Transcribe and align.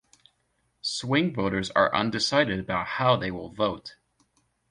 Swing 0.81 1.31
voters 1.31 1.69
are 1.75 1.93
undecided 1.93 2.59
about 2.59 2.87
how 2.87 3.15
they 3.15 3.29
will 3.29 3.49
vote. 3.49 3.97